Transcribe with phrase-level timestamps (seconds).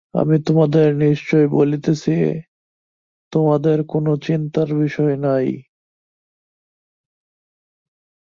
[0.13, 2.15] আমি তোমাদের নিশ্চয় বলিতেছি
[3.33, 5.47] তোমাদের কোনো চিন্তার বিষয় নাই।